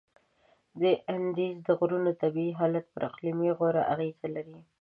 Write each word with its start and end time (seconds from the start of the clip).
د 0.81 0.83
اندیز 1.13 1.55
د 1.67 1.69
غرونو 1.79 2.11
طبیعي 2.21 2.51
حالت 2.59 2.85
پر 2.93 3.01
اقلیم 3.09 3.39
غوره 3.57 3.83
اغیزه 3.93 4.27
لري. 4.35 4.59